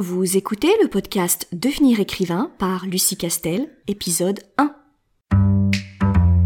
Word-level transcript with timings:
Vous 0.00 0.36
écoutez 0.36 0.70
le 0.80 0.86
podcast 0.86 1.48
Devenir 1.50 1.98
écrivain 1.98 2.52
par 2.58 2.86
Lucie 2.86 3.16
Castel, 3.16 3.68
épisode 3.88 4.38
1. 4.56 4.72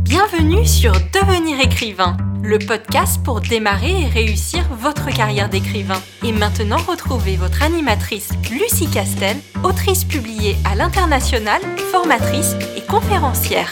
Bienvenue 0.00 0.64
sur 0.64 0.92
Devenir 1.12 1.60
écrivain, 1.60 2.17
le 2.42 2.58
podcast 2.58 3.23
pour 3.23 3.42
démarrer 3.42 4.04
et 4.04 4.07
réussir 4.07 4.67
votre 4.80 5.15
carrière 5.15 5.50
d'écrivain. 5.50 6.00
Et 6.25 6.33
maintenant, 6.33 6.78
retrouvez 6.78 7.36
votre 7.36 7.62
animatrice 7.62 8.30
Lucie 8.50 8.91
Castel, 8.91 9.36
autrice 9.64 10.05
publiée 10.05 10.57
à 10.64 10.75
l'international, 10.75 11.61
formatrice 11.91 12.55
et 12.75 12.80
conférencière. 12.80 13.71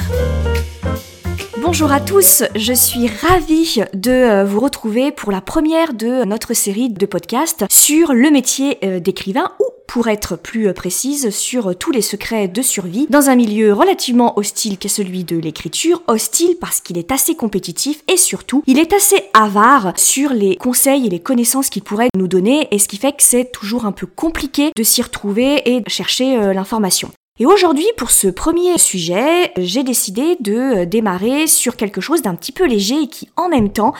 Bonjour 1.63 1.93
à 1.93 2.01
tous, 2.01 2.43
je 2.57 2.73
suis 2.73 3.07
ravie 3.07 3.83
de 3.93 4.11
euh, 4.11 4.45
vous 4.45 4.61
retrouver 4.61 5.13
pour 5.13 5.31
la 5.31 5.43
première 5.43 5.93
de 5.93 6.25
notre 6.25 6.55
série 6.55 6.89
de 6.89 7.05
podcasts 7.05 7.67
sur 7.71 8.15
le 8.15 8.31
métier 8.31 8.79
euh, 8.83 8.99
d'écrivain 8.99 9.53
ou 9.61 9.70
pour 9.91 10.07
être 10.07 10.37
plus 10.37 10.69
euh, 10.69 10.73
précise 10.73 11.31
sur 11.31 11.77
tous 11.77 11.91
les 11.91 12.01
secrets 12.01 12.47
de 12.47 12.63
survie 12.63 13.09
dans 13.11 13.29
un 13.29 13.35
milieu 13.35 13.73
relativement 13.73 14.39
hostile 14.39 14.79
qu'est 14.79 14.87
celui 14.87 15.25
de 15.25 15.37
l'écriture, 15.37 16.05
hostile 16.07 16.57
parce 16.61 16.81
qu'il 16.81 16.97
est 16.97 17.11
assez 17.11 17.35
compétitif 17.35 18.05
et 18.07 18.17
surtout 18.17 18.63
il 18.69 18.79
est 18.79 18.93
assez 18.93 19.21
avare 19.35 19.93
sur 19.97 20.33
les 20.33 20.55
conseils 20.55 21.09
et 21.09 21.11
les 21.11 21.19
connaissances 21.19 21.71
qu'il 21.71 21.83
pourrait 21.83 22.09
nous 22.17 22.29
donner 22.29 22.69
et 22.71 22.79
ce 22.79 22.87
qui 22.87 22.99
fait 22.99 23.11
que 23.11 23.25
c'est 23.25 23.51
toujours 23.51 23.85
un 23.85 23.91
peu 23.91 24.07
compliqué 24.07 24.71
de 24.77 24.83
s'y 24.85 25.03
retrouver 25.03 25.69
et 25.69 25.81
de 25.81 25.91
chercher 25.91 26.55
l'information. 26.55 27.11
Et 27.41 27.47
aujourd'hui, 27.47 27.87
pour 27.97 28.11
ce 28.11 28.29
premier 28.29 28.79
sujet, 28.79 29.51
j'ai 29.57 29.83
décidé 29.83 30.37
de 30.41 30.85
démarrer 30.85 31.49
sur 31.49 31.75
quelque 31.75 32.01
chose 32.01 32.23
d'un 32.23 32.35
petit 32.37 32.53
peu 32.53 32.67
léger 32.67 33.03
et 33.03 33.09
qui, 33.09 33.29
en 33.37 33.49
même 33.49 33.73
temps, 33.73 33.95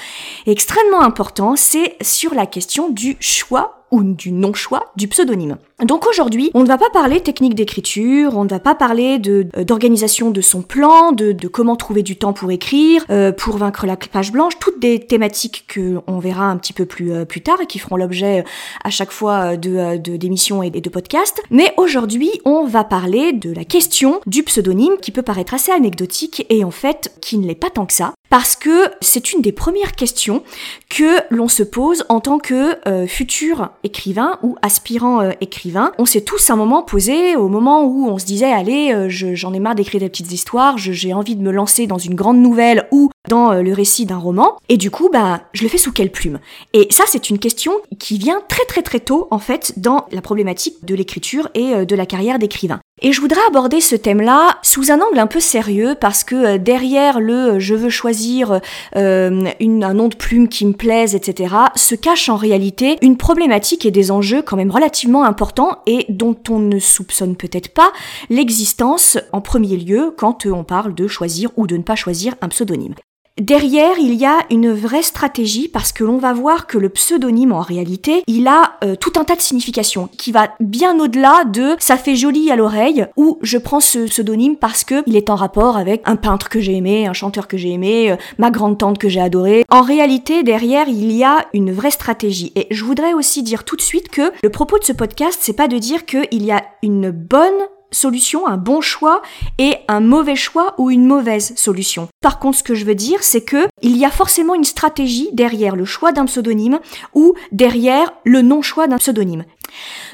est 0.47 0.53
extrêmement 0.53 1.01
important. 1.01 1.57
C'est 1.57 1.97
sur 2.03 2.35
la 2.35 2.47
question 2.47 2.91
du 2.91 3.17
choix 3.19 3.80
ou 3.91 4.03
du 4.03 4.33
non-choix 4.33 4.93
du 4.97 5.09
pseudonyme. 5.09 5.57
Donc 5.85 6.07
aujourd'hui, 6.07 6.51
on 6.55 6.63
ne 6.63 6.69
va 6.69 6.79
pas 6.79 6.91
parler 6.91 7.21
technique 7.21 7.55
d'écriture, 7.55 8.37
on 8.37 8.45
ne 8.45 8.49
va 8.49 8.61
pas 8.61 8.75
parler 8.75 9.21
euh, 9.27 9.65
d'organisation 9.65 10.31
de 10.31 10.41
son 10.41 10.63
plan, 10.63 11.13
de, 11.13 11.33
de, 11.33 11.49
comment 11.49 11.77
trouver 11.77 12.03
du 12.03 12.17
temps 12.17 12.33
pour 12.33 12.51
écrire, 12.51 13.05
euh, 13.11 13.33
pour 13.33 13.57
vaincre 13.57 13.87
la 13.87 13.97
page 13.97 14.33
blanche, 14.33 14.59
toutes 14.61 14.81
des 14.81 15.01
thématiques 15.01 15.65
que 15.69 15.97
on 16.07 16.19
verra 16.19 16.45
un 16.45 16.57
petit 16.57 16.73
peu 16.73 16.85
plus 16.85 17.13
euh, 17.13 17.25
plus 17.25 17.41
tard 17.41 17.61
et 17.63 17.67
qui 17.67 17.79
feront 17.79 17.97
l'objet 17.97 18.45
à 18.85 18.91
chaque 18.91 19.11
fois 19.11 19.57
de 19.57 19.97
d'émissions 19.97 20.63
et 20.63 20.71
de 20.71 20.91
podcasts. 20.91 21.43
Mais 21.51 21.73
aujourd'hui, 21.77 22.31
on 22.45 22.67
va 22.67 22.85
parler 22.85 23.33
de 23.33 23.53
la 23.53 23.65
question 23.65 24.21
du 24.27 24.43
pseudonyme 24.43 24.97
qui 25.01 25.11
peut 25.11 25.23
paraître 25.23 25.55
assez 25.55 25.73
anecdotique 25.73 26.47
et 26.51 26.65
en 26.65 26.71
fait 26.71 27.13
qui 27.21 27.39
ne 27.39 27.47
l'est 27.47 27.55
pas 27.55 27.71
tant 27.71 27.87
que 27.87 27.93
ça 27.93 28.13
parce 28.31 28.55
que 28.57 28.89
c'est 29.01 29.33
une 29.33 29.43
des 29.43 29.53
premières 29.53 29.93
questions 29.93 30.43
que 30.89 31.19
l'on 31.31 31.49
se 31.49 31.63
pose 31.63 32.05
en 32.09 32.21
tant 32.21 32.39
que 32.39 32.79
euh, 32.89 33.07
futur 33.07 33.71
écrivain 33.83 34.39
ou 34.43 34.57
aspirant 34.63 35.21
euh, 35.21 35.33
écrivain. 35.41 35.93
On 35.99 36.07
s'est 36.07 36.23
tous 36.23 36.49
un 36.49 36.57
moment 36.57 36.83
posé 36.83 37.37
au 37.37 37.49
moment 37.49 37.85
où 37.85 38.09
on 38.09 38.19
se 38.19 38.25
disait 38.25 38.51
allez, 38.51 38.93
euh, 38.95 39.09
j'en 39.09 39.53
ai 39.53 39.59
marre 39.59 39.75
d'écrire 39.75 40.01
des 40.01 40.09
petites 40.09 40.33
histoires, 40.33 40.79
j'ai 40.79 41.13
envie 41.13 41.35
de 41.37 41.43
me 41.43 41.51
lancer 41.51 41.89
dans 41.89 41.99
une 41.99 42.15
grande 42.15 42.39
nouvelle 42.39 42.87
ou 42.93 43.11
dans 43.29 43.53
le 43.55 43.73
récit 43.73 44.07
d'un 44.07 44.19
roman. 44.19 44.57
Et 44.69 44.77
du 44.77 44.91
coup, 44.91 45.11
bah, 45.13 45.43
je 45.53 45.63
le 45.63 45.69
fais 45.69 45.79
sous 45.79 45.93
quelle 45.93 46.11
plume? 46.11 46.41
Et 46.73 46.89
ça, 46.91 47.05
c'est 47.07 47.31
une 47.31 47.39
question 47.39 47.73
qui 47.99 48.19
vient 48.19 48.41
très 48.49 48.65
très 48.65 48.83
très 48.83 49.01
tôt 49.01 49.29
en 49.31 49.39
fait 49.39 49.75
dans 49.79 50.07
la 50.11 50.23
problématique 50.23 50.85
de 50.85 50.95
l'écriture 50.95 51.49
et 51.55 51.85
de 51.85 51.95
la 51.95 52.07
carrière 52.07 52.39
d'écrivain. 52.39 52.81
Et 53.03 53.13
je 53.13 53.21
voudrais 53.21 53.41
aborder 53.49 53.81
ce 53.81 53.97
thème-là 53.97 54.59
sous 54.63 54.91
un 54.91 55.01
angle 55.01 55.19
un 55.19 55.27
peu 55.27 55.41
sérieux 55.41 55.95
parce 55.99 56.23
que 56.23 56.35
euh, 56.35 56.59
derrière 56.59 57.19
le 57.19 57.55
euh, 57.55 57.59
je 57.59 57.75
veux 57.75 57.89
choisir 57.89 58.61
euh, 58.97 59.51
un 59.61 59.95
nom 59.95 60.09
de 60.09 60.15
plume 60.15 60.49
qui 60.49 60.67
me 60.67 60.75
plaise, 60.75 61.15
etc., 61.15 61.55
se 61.77 61.95
cache 61.95 62.29
en 62.29 62.37
réalité 62.37 62.99
une 63.01 63.17
problématique 63.17 63.87
et 63.87 63.91
des 63.91 64.11
enjeux 64.11 64.43
quand 64.43 64.57
même 64.57 64.71
relativement 64.71 65.25
importants 65.25 65.79
et 65.87 66.05
dont 66.09 66.37
on 66.51 66.59
ne 66.59 66.79
soupçonne 66.79 67.37
peut-être 67.37 67.73
pas 67.73 67.93
l'existence 68.29 69.19
en 69.33 69.41
premier 69.41 69.77
lieu 69.77 70.15
quand 70.17 70.45
on 70.47 70.65
parle 70.65 70.95
de 70.95 71.09
choisir 71.09 71.51
ou 71.57 71.67
de 71.67 71.77
ne 71.77 71.83
pas 71.83 71.97
choisir 71.97 72.35
un 72.43 72.49
pseudonyme. 72.49 72.95
Derrière, 73.41 73.99
il 73.99 74.17
y 74.17 74.27
a 74.27 74.41
une 74.51 74.71
vraie 74.71 75.03
stratégie 75.03 75.67
parce 75.67 75.93
que 75.93 76.05
l'on 76.05 76.19
va 76.19 76.35
voir 76.35 76.67
que 76.67 76.77
le 76.77 76.91
pseudonyme, 76.91 77.53
en 77.53 77.63
réalité, 77.63 78.23
il 78.27 78.47
a 78.47 78.75
euh, 78.85 78.97
tout 78.97 79.15
un 79.17 79.25
tas 79.25 79.35
de 79.35 79.41
significations 79.41 80.11
qui 80.19 80.31
va 80.31 80.51
bien 80.61 81.01
au-delà 81.01 81.45
de 81.47 81.75
ça 81.79 81.97
fait 81.97 82.17
joli 82.17 82.51
à 82.51 82.57
l'oreille 82.57 83.07
ou 83.17 83.39
je 83.41 83.57
prends 83.57 83.81
ce 83.81 84.01
pseudonyme 84.01 84.57
parce 84.57 84.85
que 84.85 85.03
il 85.07 85.17
est 85.17 85.31
en 85.31 85.37
rapport 85.37 85.79
avec 85.79 86.03
un 86.05 86.17
peintre 86.17 86.51
que 86.51 86.61
j'ai 86.61 86.75
aimé, 86.75 87.07
un 87.07 87.15
chanteur 87.15 87.49
que 87.49 87.57
j'ai 87.57 87.71
aimé, 87.71 88.11
euh, 88.11 88.17
ma 88.37 88.51
grande 88.51 88.77
tante 88.77 88.99
que 88.99 89.09
j'ai 89.09 89.23
adorée. 89.23 89.65
En 89.71 89.81
réalité, 89.81 90.43
derrière, 90.43 90.87
il 90.91 91.11
y 91.11 91.25
a 91.25 91.47
une 91.55 91.73
vraie 91.73 91.91
stratégie. 91.91 92.53
Et 92.57 92.67
je 92.71 92.85
voudrais 92.85 93.15
aussi 93.15 93.43
dire 93.43 93.65
tout 93.65 93.77
de 93.77 93.81
suite 93.81 94.11
que 94.11 94.33
le 94.43 94.51
propos 94.51 94.79
de 94.79 94.85
ce 94.85 94.93
podcast, 94.93 95.39
c'est 95.41 95.57
pas 95.57 95.67
de 95.67 95.79
dire 95.79 96.05
qu'il 96.05 96.45
y 96.45 96.53
a 96.53 96.63
une 96.83 97.11
bonne 97.11 97.49
solution, 97.93 98.47
un 98.47 98.57
bon 98.57 98.81
choix 98.81 99.23
et 99.59 99.77
un 99.89 100.01
mauvais 100.01 100.37
choix 100.37 100.75
ou 100.79 100.91
une 100.91 101.07
mauvaise 101.07 101.53
solution. 101.57 102.09
Par 102.21 102.39
contre, 102.39 102.59
ce 102.59 102.63
que 102.63 102.75
je 102.75 102.85
veux 102.85 102.95
dire, 102.95 103.23
c'est 103.23 103.45
que 103.45 103.69
il 103.83 103.97
y 103.97 104.05
a 104.05 104.11
forcément 104.11 104.55
une 104.55 104.65
stratégie 104.65 105.31
derrière 105.33 105.77
le 105.77 105.85
choix 105.85 106.13
d'un 106.13 106.27
pseudonyme 106.27 106.81
ou 107.15 107.35
derrière 107.53 108.13
le 108.25 108.43
non-choix 108.43 108.87
d'un 108.87 108.99
pseudonyme. 108.99 109.45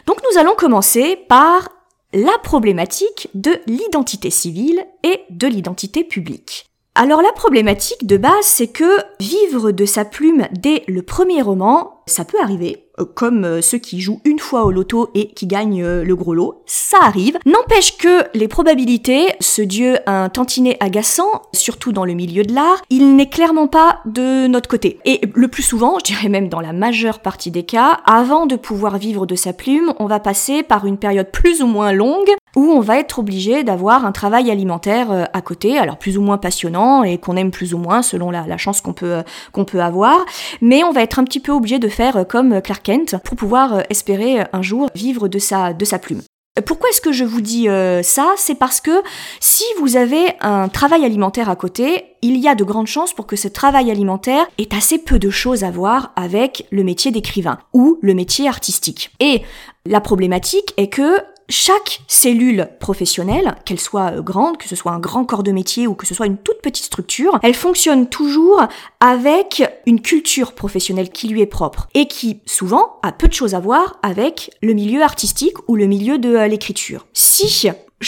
Donc 0.07 0.19
nous 0.31 0.39
allons 0.39 0.55
commencer 0.55 1.17
par 1.29 1.69
la 2.13 2.39
problématique 2.43 3.29
de 3.35 3.59
l'identité 3.67 4.31
civile 4.31 4.87
et 5.03 5.21
de 5.31 5.47
l'identité 5.47 6.05
publique. 6.05 6.67
Alors 6.99 7.21
la 7.21 7.33
problématique 7.33 8.07
de 8.07 8.17
base, 8.17 8.33
c'est 8.41 8.69
que 8.69 8.91
vivre 9.21 9.71
de 9.71 9.85
sa 9.85 10.07
plume 10.07 10.47
dès 10.51 10.83
le 10.89 11.03
premier 11.03 11.43
roman, 11.43 12.03
ça 12.07 12.25
peut 12.25 12.41
arriver, 12.41 12.86
comme 13.05 13.45
euh, 13.45 13.63
ceux 13.63 13.79
qui 13.79 14.01
jouent 14.01 14.21
une 14.25 14.39
fois 14.39 14.65
au 14.65 14.73
loto 14.73 15.11
et 15.15 15.29
qui 15.29 15.47
gagnent 15.47 15.83
euh, 15.83 16.05
le 16.05 16.17
gros 16.17 16.35
lot, 16.35 16.63
ça 16.67 16.99
arrive. 17.03 17.39
N'empêche 17.45 17.97
que 17.97 18.25
les 18.35 18.49
probabilités, 18.49 19.35
ce 19.41 19.63
dieu 19.63 19.99
un 20.07 20.29
tantinet 20.29 20.77
agaçant, 20.81 21.43
surtout 21.53 21.93
dans 21.93 22.05
le 22.05 22.15
milieu 22.15 22.43
de 22.43 22.55
l'art, 22.55 22.83
il 22.91 23.17
n'est 23.17 23.29
clairement 23.29 23.69
pas 23.69 24.01
de 24.07 24.47
notre 24.47 24.69
côté. 24.69 24.99
Et 25.05 25.21
le 25.35 25.49
plus 25.49 25.63
souvent, 25.63 25.99
je 25.99 26.05
dirais 26.05 26.29
même 26.29 26.49
dans 26.49 26.61
la 26.61 26.73
majeure 26.73 27.21
partie 27.21 27.51
des 27.51 27.65
cas, 27.65 28.01
avant 28.05 28.47
de 28.47 28.57
pouvoir 28.57 28.99
vivre 28.99 29.27
de 29.27 29.35
sa 29.35 29.53
plume, 29.53 29.93
on 29.99 30.07
va 30.07 30.21
passer 30.21 30.63
par 30.63 30.87
une 30.87 30.99
période 30.99 31.31
plus 31.31 31.63
ou 31.63 31.67
moins 31.67 31.93
longue 31.93 32.31
où 32.57 32.65
on 32.65 32.81
va 32.81 32.99
être 32.99 33.19
obligé 33.19 33.63
d'avoir 33.63 34.07
un 34.07 34.13
travail 34.13 34.51
alimentaire 34.51 35.29
à 35.33 35.43
côté, 35.43 35.79
alors 35.79 35.99
plus 35.99 36.17
ou 36.17 36.23
moins 36.23 36.39
passionnant 36.39 37.03
et 37.03 37.19
qu'on 37.19 37.37
aime 37.37 37.51
plus 37.51 37.75
ou 37.75 37.79
moins 37.79 38.01
selon 38.03 38.31
la, 38.31 38.57
chance 38.57 38.81
qu'on 38.81 38.95
peut, 38.95 39.23
qu'on 39.53 39.67
peut 39.67 39.81
avoir, 39.81 40.25
mais 40.63 40.83
on 40.83 40.93
va 40.93 41.03
être 41.03 41.19
un 41.19 41.25
petit 41.25 41.41
peu 41.41 41.53
obligé 41.53 41.79
de 41.79 41.89
faire 41.89 42.27
comme 42.27 42.63
Clark 42.63 42.87
pour 43.25 43.37
pouvoir 43.37 43.75
euh, 43.75 43.81
espérer 43.91 44.41
euh, 44.41 44.45
un 44.53 44.63
jour 44.63 44.89
vivre 44.95 45.29
de 45.29 45.39
sa, 45.39 45.73
de 45.73 45.85
sa 45.85 45.99
plume. 45.99 46.23
Pourquoi 46.65 46.89
est-ce 46.89 47.03
que 47.03 47.13
je 47.13 47.25
vous 47.25 47.43
dis 47.43 47.69
euh, 47.69 48.03
ça? 48.03 48.33
C'est 48.39 48.55
parce 48.55 48.81
que 48.81 49.03
si 49.41 49.65
vous 49.79 49.97
avez 49.97 50.33
un 50.41 50.69
travail 50.69 51.05
alimentaire 51.05 51.51
à 51.51 51.57
côté, 51.57 52.05
il 52.23 52.39
y 52.39 52.49
a 52.49 52.55
de 52.55 52.65
grandes 52.65 52.87
chances 52.87 53.13
pour 53.13 53.27
que 53.27 53.37
ce 53.37 53.49
travail 53.49 53.91
alimentaire 53.91 54.47
ait 54.57 54.75
assez 54.75 54.97
peu 54.97 55.19
de 55.19 55.29
choses 55.29 55.65
à 55.65 55.71
voir 55.71 56.13
avec 56.17 56.67
le 56.71 56.83
métier 56.83 57.11
d'écrivain 57.11 57.59
ou 57.75 57.99
le 58.01 58.15
métier 58.15 58.49
artistique. 58.49 59.11
Et 59.21 59.43
la 59.85 60.01
problématique 60.01 60.73
est 60.79 60.89
que 60.89 61.19
chaque 61.49 62.01
cellule 62.09 62.69
professionnelle, 62.81 63.55
qu'elle 63.65 63.81
soit 63.81 64.13
euh, 64.13 64.23
grande, 64.23 64.59
que 64.59 64.69
ce 64.69 64.77
soit 64.77 64.93
un 64.93 64.99
grand 64.99 65.25
corps 65.25 65.43
de 65.43 65.53
métier 65.53 65.87
ou 65.87 65.95
que 65.95 66.07
ce 66.07 66.15
soit 66.15 66.27
une 66.27 66.39
toute 66.39 66.61
petite 66.61 66.85
structure, 66.85 67.39
elle 67.43 67.55
fonctionne 67.55 68.09
toujours 68.09 68.63
avec 69.01 69.63
une 69.87 70.01
culture 70.01 70.53
professionnelle 70.53 71.11
qui 71.11 71.29
lui 71.29 71.41
est 71.41 71.47
propre 71.47 71.89
et 71.95 72.07
qui 72.07 72.41
souvent 72.47 72.99
a 73.03 73.13
peu 73.13 73.29
de 73.29 73.33
choses 73.33 73.55
à 73.55 73.61
voir 73.61 73.99
avec 74.03 74.51
le 74.63 74.73
milieu 74.73 75.03
artistique 75.03 75.57
ou 75.69 75.77
le 75.77 75.87
milieu 75.87 76.19
de 76.19 76.35
euh, 76.35 76.49
l'écriture. 76.49 77.07
Si 77.13 77.49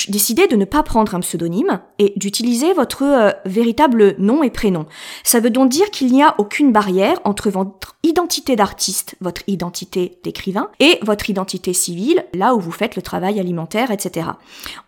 décidez 0.09 0.47
de 0.47 0.57
ne 0.57 0.65
pas 0.65 0.83
prendre 0.83 1.15
un 1.15 1.21
pseudonyme 1.21 1.81
et 1.99 2.13
d'utiliser 2.17 2.73
votre 2.73 3.03
euh, 3.05 3.31
véritable 3.47 4.15
nom 4.19 4.43
et 4.43 4.51
prénom. 4.51 4.87
Ça 5.25 5.41
veut 5.41 5.51
donc 5.51 5.71
dire 5.71 5.91
qu'il 5.91 6.13
n'y 6.13 6.23
a 6.23 6.35
aucune 6.39 6.73
barrière 6.73 7.19
entre 7.25 7.51
votre 7.51 7.97
identité 8.03 8.55
d'artiste, 8.55 9.17
votre 9.21 9.43
identité 9.47 10.19
d'écrivain 10.25 10.71
et 10.81 10.99
votre 11.03 11.31
identité 11.31 11.73
civile, 11.73 12.25
là 12.35 12.55
où 12.55 12.61
vous 12.61 12.71
faites 12.71 12.97
le 12.97 13.03
travail 13.03 13.41
alimentaire, 13.41 13.91
etc. 13.91 14.29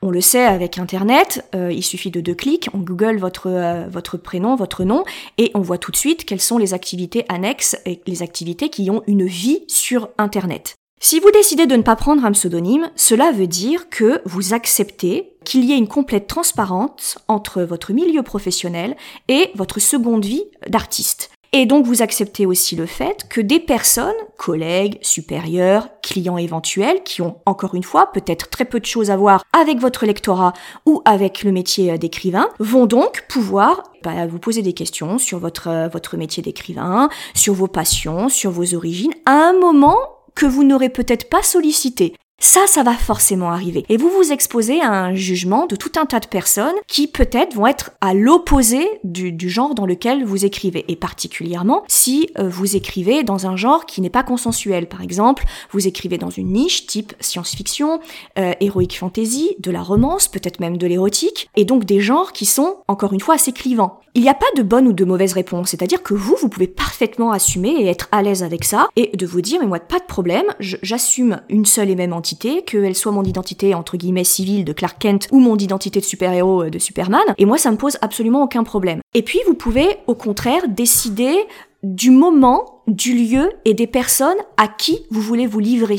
On 0.02 0.10
le 0.10 0.20
sait 0.20 0.44
avec 0.44 0.78
Internet, 0.78 1.48
euh, 1.54 1.72
il 1.72 1.82
suffit 1.82 2.10
de 2.10 2.20
deux 2.20 2.34
clics, 2.34 2.68
on 2.74 2.78
google 2.78 3.20
euh, 3.46 3.86
votre 3.90 4.16
prénom, 4.18 4.54
votre 4.54 4.84
nom, 4.84 5.04
et 5.38 5.50
on 5.54 5.60
voit 5.60 5.78
tout 5.78 5.90
de 5.90 5.96
suite 5.96 6.24
quelles 6.24 6.40
sont 6.40 6.58
les 6.58 6.74
activités 6.74 7.24
annexes 7.28 7.76
et 7.86 8.00
les 8.06 8.22
activités 8.22 8.68
qui 8.68 8.90
ont 8.90 9.02
une 9.06 9.26
vie 9.26 9.64
sur 9.66 10.08
Internet. 10.18 10.79
Si 11.02 11.18
vous 11.18 11.30
décidez 11.30 11.66
de 11.66 11.76
ne 11.76 11.82
pas 11.82 11.96
prendre 11.96 12.26
un 12.26 12.32
pseudonyme, 12.32 12.90
cela 12.94 13.32
veut 13.32 13.46
dire 13.46 13.88
que 13.88 14.20
vous 14.26 14.52
acceptez 14.52 15.32
qu'il 15.46 15.64
y 15.64 15.72
ait 15.72 15.78
une 15.78 15.88
complète 15.88 16.26
transparence 16.26 17.18
entre 17.26 17.62
votre 17.62 17.94
milieu 17.94 18.22
professionnel 18.22 18.96
et 19.28 19.48
votre 19.54 19.80
seconde 19.80 20.26
vie 20.26 20.44
d'artiste. 20.68 21.30
Et 21.52 21.64
donc 21.64 21.86
vous 21.86 22.02
acceptez 22.02 22.44
aussi 22.44 22.76
le 22.76 22.84
fait 22.84 23.26
que 23.30 23.40
des 23.40 23.60
personnes, 23.60 24.12
collègues, 24.36 24.98
supérieurs, 25.00 25.88
clients 26.02 26.36
éventuels, 26.36 27.02
qui 27.02 27.22
ont 27.22 27.38
encore 27.46 27.74
une 27.74 27.82
fois 27.82 28.12
peut-être 28.12 28.50
très 28.50 28.66
peu 28.66 28.78
de 28.78 28.84
choses 28.84 29.10
à 29.10 29.16
voir 29.16 29.42
avec 29.58 29.78
votre 29.78 30.04
lectorat 30.04 30.52
ou 30.84 31.00
avec 31.06 31.44
le 31.44 31.50
métier 31.50 31.96
d'écrivain, 31.96 32.50
vont 32.58 32.84
donc 32.84 33.24
pouvoir 33.30 33.84
bah, 34.04 34.26
vous 34.26 34.38
poser 34.38 34.60
des 34.60 34.74
questions 34.74 35.16
sur 35.16 35.38
votre, 35.38 35.88
votre 35.90 36.18
métier 36.18 36.42
d'écrivain, 36.42 37.08
sur 37.34 37.54
vos 37.54 37.68
passions, 37.68 38.28
sur 38.28 38.50
vos 38.50 38.74
origines, 38.74 39.14
à 39.24 39.32
un 39.32 39.54
moment 39.54 39.96
que 40.40 40.46
vous 40.46 40.64
n'aurez 40.64 40.88
peut-être 40.88 41.28
pas 41.28 41.42
sollicité. 41.42 42.14
Ça, 42.42 42.60
ça 42.66 42.82
va 42.82 42.94
forcément 42.94 43.50
arriver. 43.50 43.84
Et 43.90 43.98
vous 43.98 44.08
vous 44.08 44.32
exposez 44.32 44.80
à 44.80 44.90
un 44.90 45.14
jugement 45.14 45.66
de 45.66 45.76
tout 45.76 45.92
un 46.00 46.06
tas 46.06 46.20
de 46.20 46.26
personnes 46.26 46.74
qui 46.86 47.06
peut-être 47.06 47.54
vont 47.54 47.66
être 47.66 47.90
à 48.00 48.14
l'opposé 48.14 48.88
du, 49.04 49.50
genre 49.50 49.74
dans 49.74 49.84
lequel 49.84 50.24
vous 50.24 50.46
écrivez. 50.46 50.86
Et 50.88 50.96
particulièrement 50.96 51.84
si 51.86 52.30
euh, 52.38 52.48
vous 52.48 52.76
écrivez 52.76 53.24
dans 53.24 53.46
un 53.46 53.56
genre 53.56 53.84
qui 53.84 54.00
n'est 54.00 54.08
pas 54.08 54.22
consensuel. 54.22 54.88
Par 54.88 55.02
exemple, 55.02 55.44
vous 55.70 55.86
écrivez 55.86 56.16
dans 56.16 56.30
une 56.30 56.54
niche 56.54 56.86
type 56.86 57.12
science-fiction, 57.20 58.00
euh, 58.38 58.54
héroïque 58.60 58.98
fantasy, 58.98 59.54
de 59.58 59.70
la 59.70 59.82
romance, 59.82 60.26
peut-être 60.26 60.60
même 60.60 60.78
de 60.78 60.86
l'érotique, 60.86 61.50
et 61.56 61.66
donc 61.66 61.84
des 61.84 62.00
genres 62.00 62.32
qui 62.32 62.46
sont, 62.46 62.78
encore 62.88 63.12
une 63.12 63.20
fois, 63.20 63.34
assez 63.34 63.52
clivants. 63.52 64.00
Il 64.14 64.22
n'y 64.22 64.28
a 64.28 64.34
pas 64.34 64.46
de 64.56 64.62
bonne 64.62 64.88
ou 64.88 64.92
de 64.92 65.04
mauvaise 65.04 65.34
réponse, 65.34 65.70
c'est-à-dire 65.70 66.02
que 66.02 66.14
vous, 66.14 66.34
vous 66.40 66.48
pouvez 66.48 66.66
parfaitement 66.66 67.30
assumer 67.30 67.70
et 67.78 67.86
être 67.86 68.08
à 68.10 68.22
l'aise 68.22 68.42
avec 68.42 68.64
ça, 68.64 68.88
et 68.96 69.14
de 69.16 69.26
vous 69.26 69.40
dire, 69.40 69.60
mais 69.60 69.68
moi, 69.68 69.78
pas 69.78 70.00
de 70.00 70.04
problème, 70.04 70.46
j'assume 70.58 71.42
une 71.48 71.66
seule 71.66 71.90
et 71.90 71.94
même 71.94 72.12
entité, 72.12 72.29
qu'elle 72.36 72.94
soit 72.94 73.12
mon 73.12 73.24
identité 73.24 73.74
entre 73.74 73.96
guillemets 73.96 74.24
civile 74.24 74.64
de 74.64 74.72
Clark 74.72 74.98
Kent 74.98 75.28
ou 75.32 75.40
mon 75.40 75.56
identité 75.56 76.00
de 76.00 76.04
super-héros 76.04 76.64
euh, 76.64 76.70
de 76.70 76.78
Superman, 76.78 77.20
et 77.38 77.44
moi, 77.44 77.58
ça 77.58 77.70
me 77.70 77.76
pose 77.76 77.98
absolument 78.00 78.42
aucun 78.42 78.64
problème. 78.64 79.00
Et 79.14 79.22
puis, 79.22 79.40
vous 79.46 79.54
pouvez, 79.54 79.96
au 80.06 80.14
contraire, 80.14 80.62
décider 80.68 81.46
du 81.82 82.10
moment, 82.10 82.82
du 82.86 83.14
lieu 83.14 83.52
et 83.64 83.72
des 83.72 83.86
personnes 83.86 84.36
à 84.56 84.68
qui 84.68 85.06
vous 85.10 85.20
voulez 85.20 85.46
vous 85.46 85.60
livrer, 85.60 85.98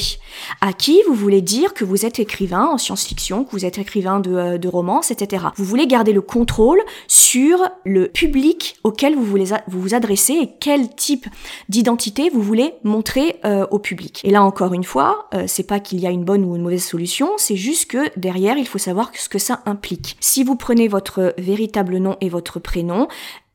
à 0.59 0.73
qui 0.73 1.01
vous 1.07 1.15
voulez 1.15 1.41
dire 1.41 1.73
que 1.73 1.83
vous 1.83 2.05
êtes 2.05 2.19
écrivain 2.19 2.65
en 2.65 2.77
science-fiction, 2.77 3.45
que 3.45 3.51
vous 3.51 3.65
êtes 3.65 3.79
écrivain 3.79 4.19
de, 4.19 4.35
euh, 4.35 4.57
de 4.57 4.67
romance, 4.67 5.09
etc. 5.09 5.45
Vous 5.55 5.65
voulez 5.65 5.87
garder 5.87 6.13
le 6.13 6.21
contrôle 6.21 6.79
sur 7.07 7.67
le 7.83 8.09
public 8.09 8.75
auquel 8.83 9.15
vous 9.15 9.23
voulez 9.23 9.45
vous, 9.67 9.81
vous 9.81 9.95
adresser 9.95 10.33
et 10.33 10.49
quel 10.59 10.93
type 10.93 11.25
d'identité 11.69 12.29
vous 12.29 12.41
voulez 12.41 12.73
montrer 12.83 13.39
euh, 13.45 13.65
au 13.71 13.79
public. 13.79 14.21
Et 14.23 14.29
là 14.29 14.43
encore 14.43 14.73
une 14.73 14.83
fois, 14.83 15.29
euh, 15.33 15.45
c'est 15.47 15.67
pas 15.67 15.79
qu'il 15.79 15.99
y 15.99 16.05
a 16.05 16.11
une 16.11 16.25
bonne 16.25 16.45
ou 16.45 16.55
une 16.55 16.61
mauvaise 16.61 16.83
solution, 16.83 17.31
c'est 17.37 17.55
juste 17.55 17.89
que 17.89 18.19
derrière 18.19 18.57
il 18.57 18.67
faut 18.67 18.77
savoir 18.77 19.11
ce 19.15 19.29
que 19.29 19.39
ça 19.39 19.61
implique. 19.65 20.17
Si 20.19 20.43
vous 20.43 20.55
prenez 20.55 20.87
votre 20.87 21.33
véritable 21.37 21.97
nom 21.97 22.17
et 22.21 22.29
votre 22.29 22.59
prénom, 22.59 23.07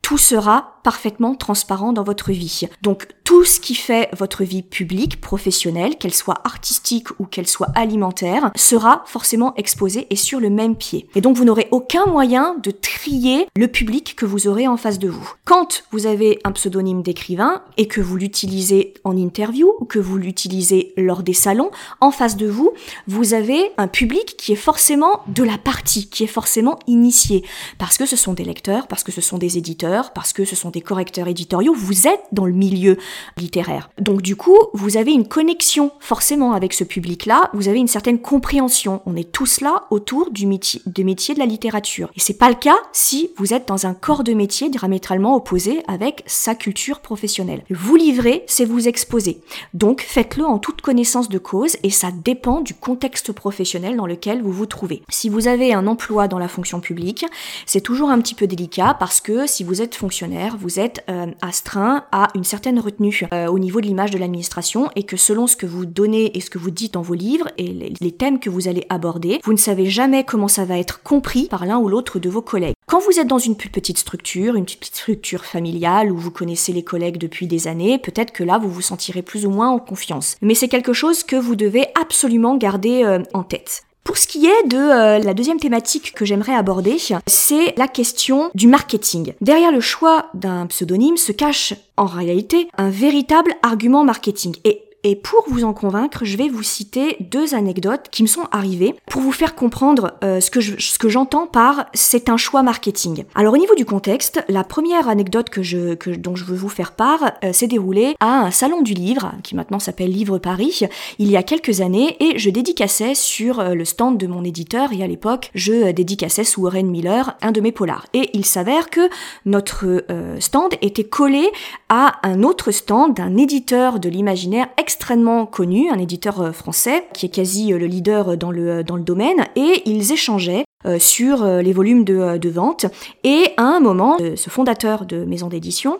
tout 0.07 0.17
sera 0.17 0.76
parfaitement 0.83 1.35
transparent 1.35 1.93
dans 1.93 2.03
votre 2.03 2.31
vie. 2.31 2.67
Donc 2.81 3.07
tout 3.23 3.43
ce 3.43 3.59
qui 3.59 3.75
fait 3.75 4.09
votre 4.15 4.43
vie 4.43 4.63
publique, 4.63 5.19
professionnelle, 5.19 5.97
qu'elle 5.97 6.13
soit 6.13 6.39
artistique 6.45 7.07
ou 7.19 7.25
qu'elle 7.25 7.47
soit 7.47 7.71
alimentaire, 7.75 8.51
sera 8.55 9.03
forcément 9.05 9.53
exposé 9.55 10.07
et 10.09 10.15
sur 10.15 10.39
le 10.39 10.49
même 10.49 10.75
pied. 10.75 11.07
Et 11.15 11.21
donc 11.21 11.35
vous 11.35 11.43
n'aurez 11.43 11.67
aucun 11.71 12.05
moyen 12.05 12.55
de 12.61 12.71
trier 12.71 13.47
le 13.55 13.67
public 13.67 14.15
que 14.15 14.25
vous 14.25 14.47
aurez 14.47 14.67
en 14.67 14.77
face 14.77 14.99
de 14.99 15.09
vous. 15.09 15.33
Quand 15.45 15.83
vous 15.91 16.05
avez 16.05 16.39
un 16.43 16.51
pseudonyme 16.51 17.01
d'écrivain 17.01 17.63
et 17.77 17.87
que 17.87 17.99
vous 17.99 18.15
l'utilisez 18.15 18.93
en 19.03 19.17
interview 19.17 19.73
que 19.87 19.99
vous 19.99 20.17
l'utilisez 20.17 20.93
lors 20.97 21.23
des 21.23 21.33
salons, 21.33 21.71
en 22.01 22.11
face 22.11 22.37
de 22.37 22.47
vous, 22.47 22.71
vous 23.07 23.33
avez 23.33 23.71
un 23.77 23.87
public 23.87 24.35
qui 24.37 24.53
est 24.53 24.57
forcément 24.57 25.23
de 25.27 25.43
la 25.43 25.57
partie, 25.57 26.09
qui 26.09 26.23
est 26.23 26.27
forcément 26.27 26.79
initié. 26.87 27.43
Parce 27.77 27.97
que 27.97 28.05
ce 28.05 28.15
sont 28.15 28.33
des 28.33 28.43
lecteurs, 28.43 28.87
parce 28.87 29.03
que 29.03 29.11
ce 29.11 29.21
sont 29.21 29.37
des 29.37 29.57
éditeurs, 29.57 30.13
parce 30.13 30.33
que 30.33 30.45
ce 30.45 30.55
sont 30.55 30.69
des 30.69 30.76
correcteurs 30.81 31.27
éditoriaux, 31.27 31.73
vous 31.75 32.07
êtes 32.07 32.23
dans 32.31 32.45
le 32.45 32.53
milieu 32.53 32.97
littéraire. 33.37 33.89
Donc 33.99 34.21
du 34.21 34.35
coup, 34.35 34.57
vous 34.73 34.97
avez 34.97 35.11
une 35.11 35.27
connexion 35.27 35.91
forcément 35.99 36.53
avec 36.53 36.73
ce 36.73 36.83
public-là, 36.83 37.49
vous 37.53 37.67
avez 37.67 37.79
une 37.79 37.87
certaine 37.87 38.19
compréhension. 38.19 39.01
On 39.05 39.15
est 39.15 39.31
tous 39.31 39.61
là 39.61 39.85
autour 39.89 40.31
du 40.31 40.47
métier, 40.47 40.81
de 40.85 41.03
métier 41.03 41.33
de 41.33 41.39
la 41.39 41.45
littérature. 41.45 42.09
Et 42.15 42.19
c'est 42.19 42.37
pas 42.37 42.49
le 42.49 42.55
cas 42.55 42.77
si 42.93 43.31
vous 43.37 43.53
êtes 43.53 43.67
dans 43.67 43.85
un 43.85 43.93
corps 43.93 44.23
de 44.23 44.33
métier 44.33 44.69
diamétralement 44.69 45.35
opposé 45.35 45.83
avec 45.87 46.23
sa 46.25 46.55
culture 46.55 46.99
professionnelle. 46.99 47.63
Vous 47.69 47.95
livrer, 47.95 48.43
c'est 48.47 48.65
vous 48.65 48.87
exposer. 48.87 49.41
Donc 49.73 50.01
faites-le 50.01 50.45
en 50.45 50.59
toute 50.59 50.81
connaissance 50.81 51.29
de 51.29 51.37
cause 51.37 51.77
et 51.83 51.89
ça 51.89 52.09
dépend 52.11 52.61
du 52.61 52.73
contexte 52.73 53.31
professionnel 53.31 53.95
dans 53.95 54.07
lequel 54.07 54.41
vous 54.41 54.51
vous 54.51 54.65
trouvez. 54.65 55.03
Si 55.09 55.29
vous 55.29 55.47
avez 55.47 55.73
un 55.73 55.87
emploi 55.87 56.27
dans 56.27 56.39
la 56.39 56.47
fonction 56.47 56.79
publique, 56.79 57.25
c'est 57.65 57.81
toujours 57.81 58.09
un 58.09 58.19
petit 58.19 58.35
peu 58.35 58.47
délicat 58.47 58.95
parce 58.99 59.21
que 59.21 59.47
si 59.47 59.63
vous 59.63 59.81
êtes 59.81 59.95
fonctionnaire, 59.95 60.56
vous 60.57 60.79
êtes 60.79 61.03
euh, 61.09 61.27
astreint 61.41 62.05
à 62.11 62.27
une 62.35 62.43
certaine 62.43 62.79
retenue 62.79 63.23
euh, 63.33 63.47
au 63.47 63.59
niveau 63.59 63.81
de 63.81 63.85
l'image 63.85 64.11
de 64.11 64.17
l'administration 64.17 64.89
et 64.95 65.03
que 65.03 65.15
selon 65.17 65.47
ce 65.47 65.55
que 65.55 65.65
vous 65.65 65.85
donnez 65.85 66.37
et 66.37 66.41
ce 66.41 66.49
que 66.49 66.57
vous 66.57 66.71
dites 66.71 66.93
dans 66.95 67.01
vos 67.01 67.13
livres 67.13 67.47
et 67.57 67.93
les, 67.99 68.11
thèmes 68.11 68.39
que 68.39 68.49
vous 68.49 68.67
allez 68.67 68.85
aborder, 68.89 69.39
vous 69.43 69.51
ne 69.53 69.57
savez 69.57 69.85
jamais 69.85 70.23
comment 70.23 70.47
ça 70.47 70.65
va 70.65 70.77
être 70.79 71.03
compris 71.03 71.47
par 71.47 71.65
l'un 71.65 71.77
ou 71.77 71.87
l'autre 71.87 72.19
de 72.19 72.29
vos 72.29 72.41
collègues. 72.41 72.73
Quand 72.87 72.99
vous 72.99 73.19
êtes 73.19 73.27
dans 73.27 73.37
une 73.37 73.55
plus 73.55 73.69
petite 73.69 73.97
structure, 73.97 74.55
une 74.55 74.65
petite 74.65 74.85
structure 74.95 75.45
familiale 75.45 76.11
où 76.11 76.17
vous 76.17 76.31
connaissez 76.31 76.73
les 76.73 76.83
collègues 76.83 77.17
depuis 77.17 77.47
des 77.47 77.67
années, 77.67 77.99
peut-être 77.99 78.31
que 78.31 78.43
là 78.43 78.57
vous 78.57 78.69
vous 78.69 78.81
sentirez 78.81 79.21
plus 79.21 79.45
ou 79.45 79.51
moins 79.51 79.69
en 79.69 79.79
confiance. 79.79 80.35
Mais 80.41 80.55
c'est 80.55 80.69
quelque 80.69 80.93
chose 80.93 81.23
que 81.23 81.35
vous 81.35 81.55
devez 81.55 81.85
absolument 81.99 82.57
garder 82.57 83.03
euh, 83.03 83.19
en 83.33 83.43
tête. 83.43 83.83
Pour 84.07 84.17
ce 84.17 84.25
qui 84.25 84.45
est 84.45 84.67
de 84.67 84.77
euh, 84.77 85.19
la 85.19 85.33
deuxième 85.33 85.59
thématique 85.59 86.13
que 86.13 86.23
j'aimerais 86.23 86.55
aborder, 86.55 86.95
c'est 87.27 87.73
la 87.75 87.89
question 87.89 88.49
du 88.55 88.69
marketing. 88.69 89.33
Derrière 89.41 89.73
le 89.73 89.81
choix 89.81 90.27
d'un 90.33 90.65
pseudonyme 90.67 91.17
se 91.17 91.33
cache 91.33 91.73
en 91.97 92.05
réalité 92.05 92.69
un 92.77 92.89
véritable 92.89 93.53
argument 93.63 94.05
marketing. 94.05 94.55
Et 94.63 94.86
et 95.07 95.15
pour 95.15 95.45
vous 95.47 95.63
en 95.63 95.71
convaincre, 95.71 96.25
je 96.25 96.35
vais 96.35 96.49
vous 96.49 96.63
citer 96.63 97.15
deux 97.21 97.55
anecdotes 97.55 98.09
qui 98.11 98.23
me 98.23 98.27
sont 98.27 98.43
arrivées 98.51 98.93
pour 99.09 99.21
vous 99.21 99.31
faire 99.31 99.55
comprendre 99.55 100.15
euh, 100.21 100.41
ce 100.41 100.51
que 100.51 101.07
j'entends 101.07 101.47
par 101.47 101.85
c'est 101.93 102.27
un 102.27 102.35
choix 102.35 102.61
marketing. 102.61 103.23
Alors 103.33 103.53
au 103.53 103.57
niveau 103.57 103.73
du 103.73 103.85
contexte, 103.85 104.43
la 104.49 104.65
première 104.65 105.07
anecdote 105.07 105.47
dont 105.55 106.35
je 106.35 106.43
veux 106.43 106.57
vous 106.57 106.67
faire 106.67 106.91
part 106.91 107.31
euh, 107.45 107.53
s'est 107.53 107.67
déroulée 107.67 108.17
à 108.19 108.41
un 108.41 108.51
salon 108.51 108.81
du 108.81 108.93
livre 108.93 109.31
qui 109.43 109.55
maintenant 109.55 109.79
s'appelle 109.79 110.11
Livre 110.11 110.39
Paris 110.39 110.81
il 111.19 111.31
y 111.31 111.37
a 111.37 111.43
quelques 111.43 111.79
années 111.79 112.17
et 112.19 112.37
je 112.37 112.49
dédicassais 112.49 113.15
sur 113.15 113.61
euh, 113.61 113.75
le 113.75 113.85
stand 113.85 114.17
de 114.17 114.27
mon 114.27 114.43
éditeur 114.43 114.91
et 114.91 115.03
à 115.03 115.07
l'époque 115.07 115.51
je 115.55 115.91
dédicassais 115.91 116.43
sous 116.43 116.63
Warren 116.63 116.89
Miller 116.89 117.37
un 117.41 117.53
de 117.53 117.61
mes 117.61 117.71
polars 117.71 118.07
et 118.13 118.29
il 118.33 118.43
s'avère 118.43 118.89
que 118.89 119.09
notre 119.45 120.05
stand 120.39 120.73
était 120.81 121.05
collé 121.05 121.49
à 121.87 122.19
un 122.27 122.43
autre 122.43 122.71
stand 122.71 123.13
d'un 123.13 123.37
éditeur 123.37 124.01
de 124.01 124.09
l'imaginaire 124.09 124.67
extrêmement 124.77 124.96
connu, 125.45 125.89
un 125.89 125.99
éditeur 125.99 126.41
euh, 126.41 126.51
français 126.51 127.07
qui 127.13 127.25
est 127.25 127.29
quasi 127.29 127.73
euh, 127.73 127.77
le 127.77 127.85
leader 127.85 128.37
dans 128.37 128.51
le, 128.51 128.83
dans 128.83 128.95
le 128.95 129.03
domaine, 129.03 129.45
et 129.55 129.83
ils 129.85 130.11
échangeaient 130.11 130.65
euh, 130.85 130.99
sur 130.99 131.45
les 131.45 131.73
volumes 131.73 132.03
de, 132.03 132.37
de, 132.37 132.49
vente. 132.49 132.85
Et 133.23 133.45
à 133.57 133.63
un 133.63 133.79
moment, 133.79 134.17
ce 134.35 134.49
fondateur 134.49 135.05
de 135.05 135.25
maison 135.25 135.47
d'édition 135.47 135.97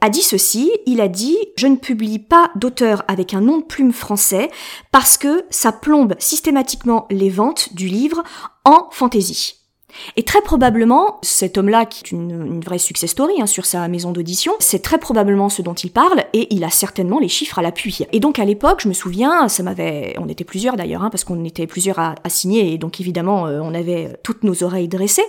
a 0.00 0.08
dit 0.08 0.22
ceci, 0.22 0.70
il 0.86 1.00
a 1.00 1.08
dit 1.08 1.36
«Je 1.56 1.66
ne 1.66 1.76
publie 1.76 2.18
pas 2.18 2.50
d'auteur 2.54 3.02
avec 3.08 3.34
un 3.34 3.40
nom 3.40 3.58
de 3.58 3.64
plume 3.64 3.92
français 3.92 4.50
parce 4.92 5.18
que 5.18 5.44
ça 5.50 5.72
plombe 5.72 6.14
systématiquement 6.18 7.06
les 7.10 7.30
ventes 7.30 7.74
du 7.74 7.88
livre 7.88 8.22
en 8.64 8.88
fantaisie.» 8.90 9.56
Et 10.16 10.22
très 10.22 10.40
probablement, 10.42 11.18
cet 11.22 11.58
homme-là, 11.58 11.86
qui 11.86 12.02
est 12.04 12.10
une, 12.12 12.60
vraie 12.60 12.78
success 12.78 13.10
story 13.10 13.34
hein, 13.40 13.46
sur 13.46 13.66
sa 13.66 13.88
maison 13.88 14.12
d'audition, 14.12 14.52
c'est 14.58 14.82
très 14.82 14.98
probablement 14.98 15.48
ce 15.48 15.62
dont 15.62 15.74
il 15.74 15.90
parle, 15.90 16.24
et 16.32 16.52
il 16.54 16.64
a 16.64 16.70
certainement 16.70 17.18
les 17.18 17.28
chiffres 17.28 17.58
à 17.58 17.62
l'appui. 17.62 18.00
Et 18.12 18.20
donc 18.20 18.38
à 18.38 18.44
l'époque, 18.44 18.80
je 18.82 18.88
me 18.88 18.92
souviens, 18.92 19.48
ça 19.48 19.62
m'avait, 19.62 20.14
on 20.18 20.28
était 20.28 20.44
plusieurs 20.44 20.76
d'ailleurs, 20.76 21.02
hein, 21.02 21.10
parce 21.10 21.24
qu'on 21.24 21.44
était 21.44 21.66
plusieurs 21.66 21.98
à, 21.98 22.14
signer, 22.28 22.72
et 22.72 22.78
donc 22.78 23.00
évidemment, 23.00 23.46
euh, 23.46 23.60
on 23.62 23.74
avait 23.74 24.16
toutes 24.22 24.44
nos 24.44 24.62
oreilles 24.62 24.88
dressées, 24.88 25.24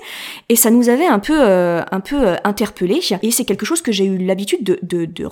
et 0.49 0.55
ça 0.55 0.69
nous 0.69 0.89
avait 0.89 1.07
un 1.07 1.19
peu, 1.19 1.39
euh, 1.39 1.81
un 1.91 1.99
peu 1.99 2.27
euh, 2.27 2.35
interpellés, 2.43 3.01
et 3.21 3.31
c'est 3.31 3.45
quelque 3.45 3.65
chose 3.65 3.81
que 3.81 3.91
j'ai 3.91 4.05
eu 4.05 4.17
l'habitude 4.17 4.63
de, 4.63 4.79
de, 4.83 5.05
de 5.05 5.25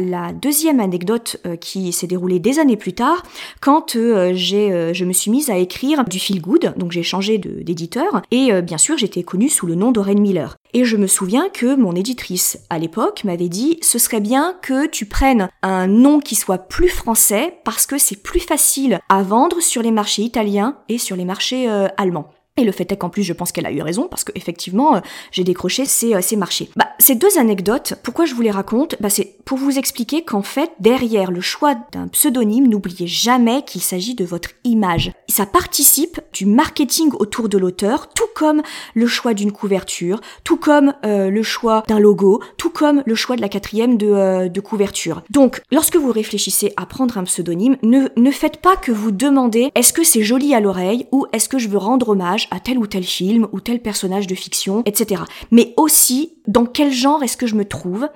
la 0.00 0.32
deuxième 0.32 0.80
anecdote 0.80 1.36
euh, 1.46 1.56
qui 1.56 1.92
s'est 1.92 2.06
déroulée 2.06 2.38
des 2.38 2.58
années 2.58 2.76
plus 2.76 2.92
tard, 2.92 3.22
quand 3.60 3.96
euh, 3.96 4.34
euh, 4.52 4.94
je 4.94 5.04
me 5.04 5.12
suis 5.12 5.30
mise 5.30 5.50
à 5.50 5.58
écrire 5.58 6.04
du 6.04 6.18
feel 6.18 6.40
good, 6.40 6.74
donc 6.76 6.92
j'ai 6.92 7.02
changé 7.02 7.38
d'éditeur, 7.38 8.22
et 8.30 8.50
bien 8.62 8.78
sûr 8.78 8.96
j'étais 8.96 9.22
connue 9.22 9.48
sous 9.48 9.66
le 9.66 9.74
nom 9.74 9.92
d'Oren 9.92 10.20
Miller. 10.20 10.56
Et 10.72 10.84
je 10.84 10.96
me 10.96 11.06
souviens 11.06 11.48
que 11.48 11.74
mon 11.74 11.94
éditrice 11.94 12.58
à 12.70 12.78
l'époque 12.78 13.24
m'avait 13.24 13.48
dit 13.48 13.78
ce 13.82 13.98
serait 13.98 14.20
bien 14.20 14.54
que 14.62 14.86
tu 14.86 15.06
prennes 15.06 15.48
un 15.62 15.86
nom 15.86 16.20
qui 16.20 16.34
soit 16.34 16.58
plus 16.58 16.88
français 16.88 17.58
parce 17.64 17.86
que 17.86 17.98
c'est 17.98 18.22
plus 18.22 18.40
facile 18.40 19.00
à 19.08 19.22
vendre 19.22 19.60
sur 19.60 19.82
les 19.82 19.90
marchés 19.90 20.22
italiens 20.22 20.76
et 20.88 20.98
sur 20.98 21.16
les 21.16 21.24
marchés 21.24 21.68
allemands. 21.96 22.30
Et 22.60 22.64
le 22.64 22.72
fait 22.72 22.92
est 22.92 22.98
qu'en 22.98 23.08
plus, 23.08 23.22
je 23.22 23.32
pense 23.32 23.52
qu'elle 23.52 23.64
a 23.64 23.72
eu 23.72 23.80
raison, 23.80 24.06
parce 24.06 24.22
qu'effectivement, 24.22 24.96
euh, 24.96 25.00
j'ai 25.32 25.44
décroché 25.44 25.86
ces, 25.86 26.14
euh, 26.14 26.20
ces 26.20 26.36
marchés. 26.36 26.68
Bah, 26.76 26.88
ces 26.98 27.14
deux 27.14 27.38
anecdotes, 27.38 27.94
pourquoi 28.02 28.26
je 28.26 28.34
vous 28.34 28.42
les 28.42 28.50
raconte? 28.50 28.96
Bah, 29.00 29.08
C'est 29.08 29.36
pour 29.46 29.56
vous 29.56 29.78
expliquer 29.78 30.24
qu'en 30.24 30.42
fait, 30.42 30.70
derrière 30.78 31.30
le 31.30 31.40
choix 31.40 31.74
d'un 31.92 32.06
pseudonyme, 32.08 32.68
n'oubliez 32.68 33.06
jamais 33.06 33.62
qu'il 33.62 33.80
s'agit 33.80 34.14
de 34.14 34.26
votre 34.26 34.50
image. 34.64 35.12
Ça 35.26 35.46
participe 35.46 36.20
du 36.34 36.44
marketing 36.44 37.12
autour 37.18 37.48
de 37.48 37.56
l'auteur, 37.56 38.10
tout 38.10 38.28
comme 38.34 38.60
le 38.94 39.06
choix 39.06 39.32
d'une 39.32 39.52
couverture, 39.52 40.20
tout 40.44 40.58
comme 40.58 40.92
euh, 41.06 41.30
le 41.30 41.42
choix 41.42 41.82
d'un 41.88 41.98
logo, 41.98 42.42
tout 42.58 42.70
comme 42.70 43.02
le 43.06 43.14
choix 43.14 43.36
de 43.36 43.40
la 43.40 43.48
quatrième 43.48 43.96
de, 43.96 44.48
de 44.48 44.60
couverture. 44.60 45.22
Donc, 45.30 45.62
lorsque 45.72 45.96
vous 45.96 46.12
réfléchissez 46.12 46.74
à 46.76 46.84
prendre 46.84 47.16
un 47.16 47.24
pseudonyme, 47.24 47.78
ne, 47.82 48.08
ne 48.14 48.30
faites 48.30 48.58
pas 48.58 48.76
que 48.76 48.92
vous 48.92 49.12
demandez 49.12 49.70
est-ce 49.74 49.94
que 49.94 50.04
c'est 50.04 50.22
joli 50.22 50.54
à 50.54 50.60
l'oreille 50.60 51.06
ou 51.10 51.26
est-ce 51.32 51.48
que 51.48 51.58
je 51.58 51.68
veux 51.68 51.78
rendre 51.78 52.10
hommage 52.10 52.48
à 52.50 52.60
tel 52.60 52.78
ou 52.78 52.86
tel 52.86 53.04
film 53.04 53.48
ou 53.52 53.60
tel 53.60 53.80
personnage 53.80 54.26
de 54.26 54.34
fiction, 54.34 54.82
etc. 54.86 55.22
Mais 55.50 55.74
aussi 55.76 56.34
dans 56.46 56.66
quel 56.66 56.92
genre 56.92 57.22
est-ce 57.22 57.36
que 57.36 57.46
je 57.46 57.54
me 57.54 57.64
trouve? 57.64 58.08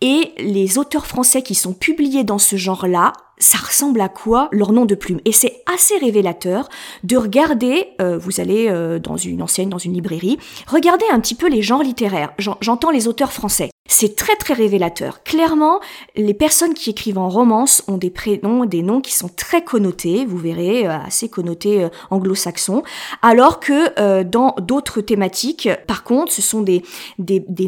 Et 0.00 0.32
les 0.38 0.78
auteurs 0.78 1.06
français 1.06 1.42
qui 1.42 1.54
sont 1.54 1.74
publiés 1.74 2.24
dans 2.24 2.38
ce 2.38 2.56
genre-là 2.56 3.12
ça 3.42 3.58
ressemble 3.58 4.00
à 4.00 4.08
quoi 4.08 4.48
leur 4.52 4.72
nom 4.72 4.84
de 4.84 4.94
plume? 4.94 5.20
Et 5.24 5.32
c'est 5.32 5.62
assez 5.72 5.98
révélateur 5.98 6.68
de 7.02 7.16
regarder, 7.16 7.88
euh, 8.00 8.16
vous 8.16 8.40
allez 8.40 8.68
euh, 8.68 9.00
dans 9.00 9.16
une 9.16 9.42
enseigne, 9.42 9.68
dans 9.68 9.78
une 9.78 9.94
librairie, 9.94 10.38
regardez 10.68 11.06
un 11.10 11.18
petit 11.18 11.34
peu 11.34 11.48
les 11.48 11.60
genres 11.60 11.82
littéraires. 11.82 12.32
J'entends 12.38 12.90
les 12.90 13.08
auteurs 13.08 13.32
français. 13.32 13.71
C'est 13.88 14.16
très 14.16 14.36
très 14.36 14.54
révélateur. 14.54 15.22
Clairement, 15.22 15.80
les 16.16 16.34
personnes 16.34 16.74
qui 16.74 16.90
écrivent 16.90 17.18
en 17.18 17.28
romance 17.28 17.82
ont 17.88 17.98
des 17.98 18.10
prénoms, 18.10 18.64
des 18.64 18.82
noms 18.82 19.00
qui 19.00 19.12
sont 19.12 19.28
très 19.28 19.64
connotés, 19.64 20.24
vous 20.24 20.38
verrez, 20.38 20.86
euh, 20.86 20.98
assez 21.06 21.28
connotés 21.28 21.86
anglo-saxons, 22.10 22.82
alors 23.22 23.60
que 23.60 24.22
dans 24.22 24.54
d'autres 24.60 25.00
thématiques, 25.00 25.68
par 25.86 26.04
contre, 26.04 26.32
ce 26.32 26.42
sont 26.42 26.62
des, 26.62 26.82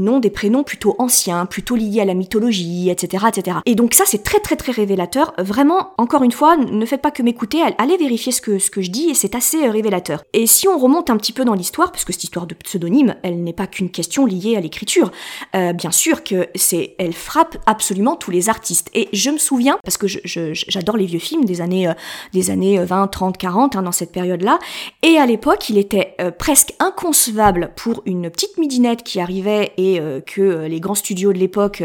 noms, 0.00 0.18
des 0.18 0.30
prénoms 0.30 0.62
plutôt 0.62 0.94
anciens, 0.98 1.46
plutôt 1.46 1.76
liés 1.76 2.00
à 2.00 2.04
la 2.04 2.14
mythologie, 2.14 2.90
etc. 2.90 3.26
etc. 3.28 3.58
Et 3.66 3.74
donc 3.74 3.94
ça, 3.94 4.04
c'est 4.06 4.22
très 4.22 4.40
très 4.40 4.56
très 4.56 4.72
révélateur. 4.72 5.34
Vraiment, 5.38 5.92
encore 5.98 6.22
une 6.22 6.32
fois, 6.32 6.56
ne 6.56 6.86
faites 6.86 7.02
pas 7.02 7.10
que 7.10 7.22
m'écouter, 7.22 7.60
allez 7.78 7.96
vérifier 7.96 8.32
ce 8.32 8.40
que, 8.40 8.58
je 8.58 8.90
dis 8.90 9.10
et 9.10 9.14
c'est 9.14 9.34
assez 9.34 9.66
euh, 9.66 9.70
révélateur. 9.70 10.22
Et 10.32 10.46
si 10.46 10.68
on 10.68 10.78
remonte 10.78 11.10
un 11.10 11.16
petit 11.16 11.32
peu 11.32 11.44
dans 11.44 11.54
l'histoire, 11.54 11.92
parce 11.92 12.04
que 12.04 12.12
cette 12.12 12.24
histoire 12.24 12.46
de 12.46 12.54
pseudonyme, 12.54 13.16
elle 13.22 13.42
n'est 13.42 13.52
pas 13.52 13.66
qu'une 13.66 13.90
question 13.90 14.26
liée 14.26 14.56
à 14.56 14.60
l'écriture, 14.60 15.10
euh, 15.54 15.72
bien 15.72 15.90
sûr 15.90 16.03
que 16.12 16.48
c'est, 16.54 16.94
elle 16.98 17.12
frappe 17.12 17.56
absolument 17.66 18.16
tous 18.16 18.30
les 18.30 18.48
artistes. 18.48 18.90
Et 18.94 19.08
je 19.12 19.30
me 19.30 19.38
souviens, 19.38 19.78
parce 19.84 19.96
que 19.96 20.06
j'adore 20.06 20.96
les 20.96 21.06
vieux 21.06 21.18
films 21.18 21.44
des 21.44 21.60
années, 21.60 21.88
euh, 21.88 21.94
des 22.32 22.50
années 22.50 22.82
20, 22.84 23.08
30, 23.08 23.38
40, 23.38 23.76
dans 23.82 23.92
cette 23.92 24.12
période-là, 24.12 24.58
et 25.02 25.18
à 25.18 25.26
l'époque, 25.26 25.68
il 25.68 25.78
était 25.78 26.16
presque 26.38 26.74
inconcevable 26.78 27.70
pour 27.76 28.02
une 28.06 28.30
petite 28.30 28.58
midinette 28.58 29.02
qui 29.02 29.20
arrivait 29.20 29.72
et 29.76 30.00
que 30.26 30.66
les 30.66 30.80
grands 30.80 30.94
studios 30.94 31.32
de 31.32 31.38
l'époque 31.38 31.82